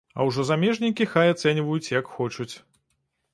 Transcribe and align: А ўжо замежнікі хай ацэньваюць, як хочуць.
А 0.19 0.25
ўжо 0.27 0.45
замежнікі 0.49 1.07
хай 1.11 1.33
ацэньваюць, 1.33 1.91
як 1.99 2.11
хочуць. 2.15 2.49